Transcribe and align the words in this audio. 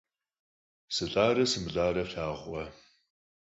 СылӀарэ 0.95 1.45
сымылӀарэ 1.51 2.03
флъагъуркъэ? 2.09 2.63